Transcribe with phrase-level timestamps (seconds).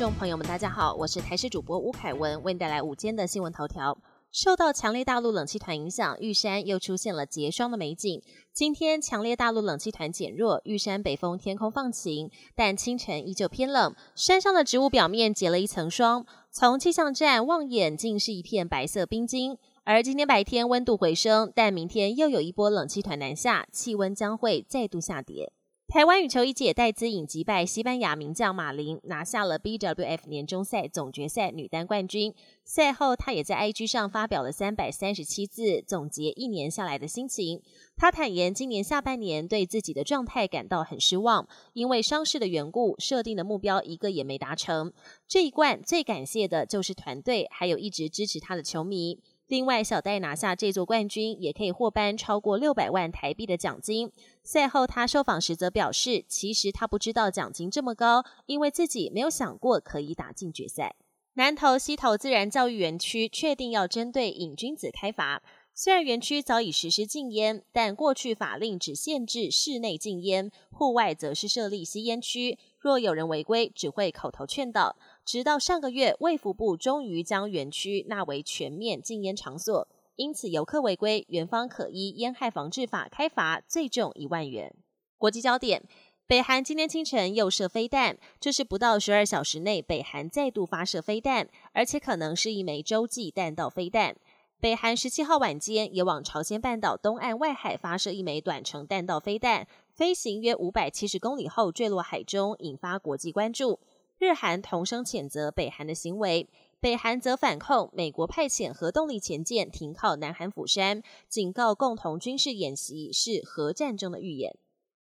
[0.00, 3.98] 众朋友们，大家好，我是台视主播吴凯文，为您带来午间的新闻头条。
[4.32, 8.22] 受到强烈大陆冷气团影响，玉山又出现了结霜的美景。
[8.50, 13.94] 今天强烈大陆冷气团减弱，玉山北风天空放晴，但清晨依旧偏冷。
[14.14, 19.58] 山上的植物表面结了一层霜，从气象站望眼竟是一片白色冰晶。
[19.84, 25.52] 而今天白天温度回升，但明天又有一波冷气团南下，气温将会再度下跌。
[25.90, 32.32] 台湾羽球一姐戴资颖击败西班牙名将马林，拿下了 BWF 年终赛总决赛女单冠军。
[32.62, 37.60] 赛后，她也在 IG 上发表了三百三十七字，总结一年下来的心情。
[37.96, 44.92] 她坦言，今年下半年对自己的状态感到很失望，因为伤势的缘故，设定的目标一个也没达成。
[45.26, 49.18] 这一冠最感谢的就是团队，还有一直支持她的球迷。
[49.50, 54.12] 另外，小戴拿下这座冠军，也可以获颁超过六百万台币的奖金。
[54.44, 60.94] 赛后，他受访时则表示，其实他不知道奖金这么高，因为自己没有想过可以打进决赛。
[61.34, 65.42] 南投西投自然教育园区确定要针对瘾君子开罚。
[65.82, 72.58] 虽然园区早已实施禁烟，但过去法令只限制室内禁烟，户外则是设立吸烟区。
[72.78, 74.96] 若有人违规，只会口头劝导。
[75.24, 84.74] 直到上个月，卫福部终于将园区纳为全面禁烟场所，因此游客违规，园方可依烟害防治法开罚，最重一万元。
[85.16, 85.82] 国际焦点：
[86.26, 94.14] 北韩今天清晨又射飞弹，这是不到十二小时内北韩再度发射飞弹，而且可能是一枚洲际弹道飞弹。
[94.60, 103.80] 北韩十七号晚间也往朝鲜半岛东岸外海发射一枚短程弹道飞弹，飞行约五百七十公里后坠落海中，引发国际关注。
[104.18, 106.46] 日韩同声谴责北韩的行为，
[106.78, 114.54] 北韩则反控美国派遣核动力潜舰停靠南韩釜山，警告共同军事演习是核战争的预演。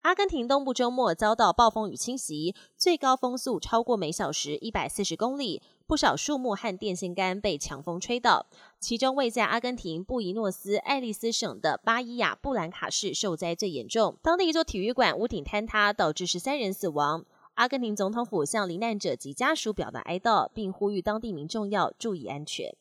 [0.08, 8.45] 阿根廷东部周末遭到暴风雨侵袭，最高风速超过每小时一百四十公里，不少树木和电线杆被强风吹倒。
[8.79, 17.25] 其中位在阿根廷布宜诺斯艾利斯省的巴伊亚布兰卡市受灾最严重，当地一座体育馆屋顶坍塌，导致十三人死亡。
[17.56, 22.74] 阿根廷总统府向罹难者及家属表达哀悼，并呼吁当地民众要注意安全。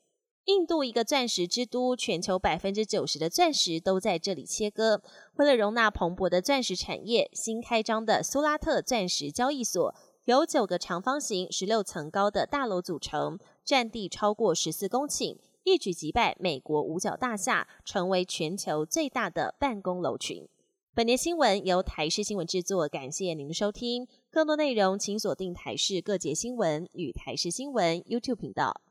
[0.47, 5.03] 印度一个钻石之都，全球百分之九十的钻石都在这里切割。
[5.35, 9.93] 为了容纳蓬勃的钻石产业，新开张的苏拉特钻石交易所
[10.27, 20.47] 由九个长方形、十六层高的大楼组成，占地超过十四公顷，一举击败美国五角大厦，成为全球最大的办公楼群。
[20.95, 24.07] 本年新闻由台视新闻制作，感谢您的收听。
[24.31, 28.86] 更多内容请锁定台视各节新闻与台视新闻 YouTube 频道。